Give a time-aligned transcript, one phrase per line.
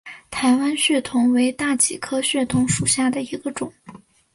[0.31, 3.71] 台湾血桐为大戟科血桐属下的一个种。